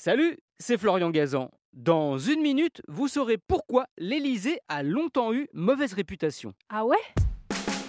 Salut, 0.00 0.38
c'est 0.60 0.78
Florian 0.78 1.10
Gazan. 1.10 1.50
Dans 1.72 2.18
une 2.18 2.40
minute, 2.40 2.82
vous 2.86 3.08
saurez 3.08 3.36
pourquoi 3.36 3.86
l'Élysée 3.98 4.60
a 4.68 4.84
longtemps 4.84 5.32
eu 5.32 5.48
mauvaise 5.52 5.92
réputation. 5.92 6.54
Ah 6.68 6.84
ouais? 6.84 6.96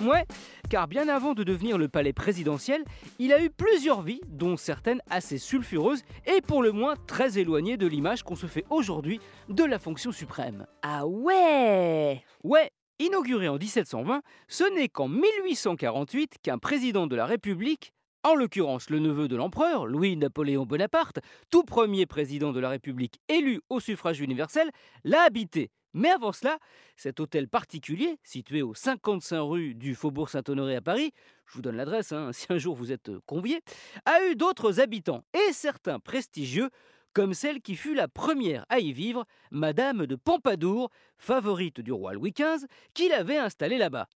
Ouais, 0.02 0.26
car 0.72 0.88
bien 0.88 1.08
avant 1.08 1.36
de 1.36 1.44
devenir 1.44 1.78
le 1.78 1.88
palais 1.88 2.12
présidentiel, 2.12 2.84
il 3.20 3.32
a 3.32 3.44
eu 3.44 3.52
plusieurs 3.52 4.02
vies, 4.02 4.22
dont 4.26 4.58
certaines 4.58 5.04
assez 5.12 5.38
sulfureuses 5.38 6.02
et 6.26 6.42
pour 6.42 6.64
le 6.64 6.72
moins 6.72 6.96
très 6.96 7.38
éloignées 7.38 7.78
de 7.78 7.86
l'image 7.86 8.24
qu'on 8.24 8.36
se 8.36 8.48
fait 8.48 8.66
aujourd'hui 8.72 9.20
de 9.48 9.64
la 9.64 9.78
fonction 9.78 10.12
suprême. 10.12 10.66
Ah 10.82 11.06
ouais? 11.06 12.24
Ouais, 12.44 12.72
inauguré 12.98 13.50
en 13.50 13.60
1720, 13.60 14.24
ce 14.48 14.64
n'est 14.74 14.90
qu'en 14.90 15.10
1848 15.10 16.38
qu'un 16.42 16.58
président 16.58 17.06
de 17.06 17.16
la 17.16 17.28
République 17.28 17.94
en 18.24 18.36
l'occurrence 18.36 18.90
le 18.90 19.00
neveu 19.00 19.28
de 19.28 19.36
l'empereur, 19.36 19.86
Louis-Napoléon 19.86 20.66
Bonaparte, 20.66 21.20
tout 21.50 21.64
premier 21.64 22.06
président 22.06 22.52
de 22.52 22.60
la 22.60 22.70
République 22.70 23.20
élu 23.30 23.62
au 23.70 23.80
suffrage 23.80 24.20
universel, 24.20 24.70
l'a 25.04 25.22
habité. 25.22 25.72
Mais 25.94 26.10
avant 26.10 26.32
cela, 26.32 26.60
cet 26.96 27.20
hôtel 27.20 27.48
particulier, 27.48 28.20
situé 28.24 28.62
au 28.62 28.74
55 28.74 29.42
rue 29.42 29.74
du 29.74 29.96
Faubourg 29.96 30.30
Saint-Honoré 30.30 30.76
à 30.76 30.82
Paris, 30.82 31.14
je 31.48 31.54
vous 31.54 31.62
donne 31.62 31.78
l'adresse 31.78 32.12
hein, 32.12 32.32
si 32.34 32.46
un 32.50 32.58
jour 32.58 32.76
vous 32.76 32.92
êtes 32.92 33.12
convié, 33.26 33.62
a 34.06 34.24
eu 34.26 34.36
d'autres 34.36 34.80
habitants, 34.80 35.24
et 35.34 35.54
certains 35.54 36.00
prestigieux, 36.00 36.70
comme 37.14 37.34
celle 37.34 37.62
qui 37.62 37.76
fut 37.76 37.96
la 37.96 38.08
première 38.08 38.66
à 38.70 38.80
y 38.80 38.92
vivre, 38.92 39.26
Madame 39.50 40.06
de 40.06 40.16
Pompadour, 40.16 40.92
favorite 41.18 41.82
du 41.82 41.92
roi 41.92 42.14
Louis 42.14 42.32
XV, 42.32 42.68
qui 42.94 43.10
l'avait 43.10 43.38
installée 43.38 43.78
là-bas. 43.78 44.08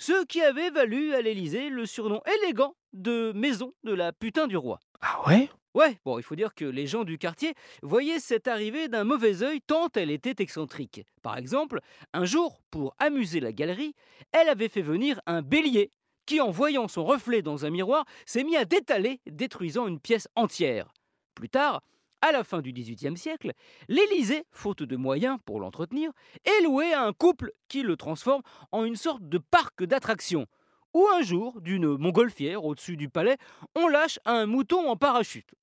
Ce 0.00 0.24
qui 0.26 0.40
avait 0.40 0.70
valu 0.70 1.12
à 1.14 1.20
l'Élysée 1.20 1.70
le 1.70 1.84
surnom 1.84 2.22
élégant 2.38 2.76
de 2.92 3.32
maison 3.34 3.74
de 3.82 3.92
la 3.92 4.12
putain 4.12 4.46
du 4.46 4.56
roi. 4.56 4.78
Ah 5.00 5.26
ouais? 5.26 5.50
Ouais, 5.74 5.98
bon, 6.04 6.18
il 6.18 6.22
faut 6.22 6.36
dire 6.36 6.54
que 6.54 6.64
les 6.64 6.86
gens 6.86 7.02
du 7.02 7.18
quartier 7.18 7.54
voyaient 7.82 8.20
cette 8.20 8.46
arrivée 8.46 8.86
d'un 8.86 9.02
mauvais 9.02 9.42
œil 9.42 9.60
tant 9.60 9.88
elle 9.96 10.12
était 10.12 10.40
excentrique. 10.40 11.04
Par 11.20 11.36
exemple, 11.36 11.80
un 12.12 12.24
jour, 12.24 12.60
pour 12.70 12.94
amuser 13.00 13.40
la 13.40 13.52
galerie, 13.52 13.96
elle 14.30 14.48
avait 14.48 14.68
fait 14.68 14.82
venir 14.82 15.20
un 15.26 15.42
bélier 15.42 15.90
qui, 16.26 16.40
en 16.40 16.52
voyant 16.52 16.86
son 16.86 17.04
reflet 17.04 17.42
dans 17.42 17.64
un 17.64 17.70
miroir, 17.70 18.04
s'est 18.24 18.44
mis 18.44 18.56
à 18.56 18.64
détaler, 18.64 19.20
détruisant 19.26 19.88
une 19.88 19.98
pièce 19.98 20.28
entière. 20.36 20.92
Plus 21.34 21.48
tard, 21.48 21.82
à 22.22 22.32
la 22.32 22.44
fin 22.44 22.60
du 22.60 22.72
XVIIIe 22.72 23.16
siècle, 23.16 23.52
l'Élysée, 23.88 24.44
faute 24.50 24.82
de 24.82 24.96
moyens 24.96 25.38
pour 25.44 25.60
l'entretenir, 25.60 26.10
est 26.44 26.62
loué 26.62 26.92
à 26.92 27.02
un 27.02 27.12
couple 27.12 27.52
qui 27.68 27.82
le 27.82 27.96
transforme 27.96 28.42
en 28.72 28.84
une 28.84 28.96
sorte 28.96 29.28
de 29.28 29.38
parc 29.38 29.84
d'attractions 29.84 30.46
où 30.94 31.06
un 31.14 31.22
jour, 31.22 31.60
d'une 31.60 31.96
montgolfière 31.96 32.64
au-dessus 32.64 32.96
du 32.96 33.08
palais, 33.08 33.36
on 33.74 33.88
lâche 33.88 34.18
un 34.24 34.46
mouton 34.46 34.88
en 34.88 34.96
parachute. 34.96 35.54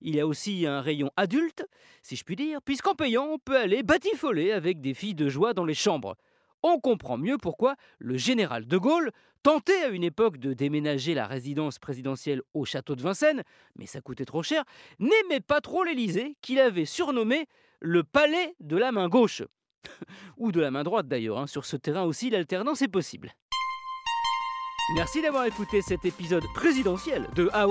Il 0.00 0.14
y 0.14 0.20
a 0.20 0.26
aussi 0.26 0.66
un 0.66 0.80
rayon 0.80 1.10
adulte, 1.16 1.66
si 2.02 2.16
je 2.16 2.24
puis 2.24 2.36
dire, 2.36 2.62
puisqu'en 2.62 2.94
payant, 2.94 3.26
on 3.26 3.38
peut 3.38 3.56
aller 3.56 3.82
batifoler 3.82 4.52
avec 4.52 4.80
des 4.80 4.94
filles 4.94 5.14
de 5.14 5.28
joie 5.28 5.54
dans 5.54 5.64
les 5.64 5.74
chambres. 5.74 6.16
On 6.62 6.80
comprend 6.80 7.18
mieux 7.18 7.38
pourquoi 7.38 7.76
le 7.98 8.16
général 8.16 8.66
de 8.66 8.78
Gaulle 8.78 9.12
tentait 9.42 9.82
à 9.84 9.88
une 9.88 10.04
époque 10.04 10.38
de 10.38 10.52
déménager 10.52 11.14
la 11.14 11.26
résidence 11.26 11.78
présidentielle 11.78 12.42
au 12.54 12.64
château 12.64 12.96
de 12.96 13.02
Vincennes, 13.02 13.42
mais 13.76 13.86
ça 13.86 14.00
coûtait 14.00 14.24
trop 14.24 14.42
cher, 14.42 14.64
n'aimait 14.98 15.40
pas 15.40 15.60
trop 15.60 15.84
l'Élysée, 15.84 16.36
qu'il 16.42 16.58
avait 16.58 16.84
surnommé 16.84 17.46
le 17.80 18.02
palais 18.02 18.54
de 18.60 18.76
la 18.76 18.92
main 18.92 19.08
gauche. 19.08 19.42
Ou 20.36 20.52
de 20.52 20.60
la 20.60 20.70
main 20.70 20.82
droite 20.82 21.06
d'ailleurs, 21.06 21.38
hein. 21.38 21.46
sur 21.46 21.64
ce 21.64 21.76
terrain 21.76 22.02
aussi 22.02 22.30
l'alternance 22.30 22.82
est 22.82 22.88
possible. 22.88 23.32
Merci 24.94 25.20
d'avoir 25.20 25.44
écouté 25.44 25.82
cet 25.82 26.06
épisode 26.06 26.44
présidentiel 26.54 27.28
de 27.36 27.50
Ah 27.52 27.66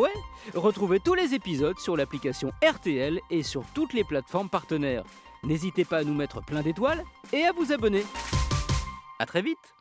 Retrouvez 0.54 1.00
tous 1.00 1.16
les 1.16 1.34
épisodes 1.34 1.80
sur 1.80 1.98
l'application 1.98 2.52
RTL 2.64 3.20
et 3.32 3.42
sur 3.42 3.64
toutes 3.74 3.94
les 3.94 4.04
plateformes 4.04 4.50
partenaires. 4.50 5.04
N'hésitez 5.44 5.84
pas 5.84 5.98
à 5.98 6.04
nous 6.04 6.14
mettre 6.14 6.46
plein 6.46 6.62
d'étoiles 6.62 7.04
et 7.34 7.44
à 7.44 7.54
vous 7.54 7.72
abonner. 7.72 8.04
A 9.20 9.26
très 9.26 9.42
vite 9.42 9.74